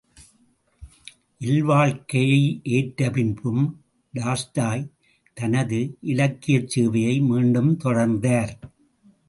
[1.41, 2.39] இல்வாழ்க்கையை
[2.69, 3.63] ஏற்ற பின்பும்
[4.13, 4.83] டால்ஸ்டாய்
[5.37, 5.79] தனது
[6.01, 8.53] இலக்கியச் சேவையை மீண்டும் தொடர்ந்தார்.